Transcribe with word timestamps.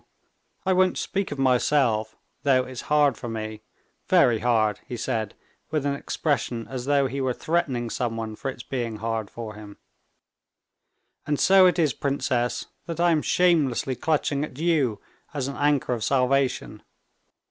_I 0.65 0.73
won't 0.73 0.97
speak 0.97 1.31
of 1.31 1.37
myself, 1.37 2.15
though 2.41 2.63
it's 2.65 2.89
hard 2.89 3.19
for 3.19 3.29
me, 3.29 3.61
very 4.07 4.39
hard," 4.39 4.79
he 4.87 4.97
said, 4.97 5.35
with 5.69 5.85
an 5.85 5.93
expression 5.93 6.67
as 6.67 6.85
though 6.85 7.05
he 7.05 7.21
were 7.21 7.35
threatening 7.35 7.91
someone 7.91 8.35
for 8.35 8.49
its 8.49 8.63
being 8.63 8.95
hard 8.95 9.29
for 9.29 9.53
him. 9.53 9.77
"And 11.27 11.39
so 11.39 11.67
it 11.67 11.77
is, 11.77 11.93
princess, 11.93 12.65
that 12.87 12.99
I 12.99 13.11
am 13.11 13.21
shamelessly 13.21 13.95
clutching 13.95 14.43
at 14.43 14.57
you 14.57 14.99
as 15.35 15.47
an 15.47 15.55
anchor 15.55 15.93
of 15.93 16.03
salvation. 16.03 16.81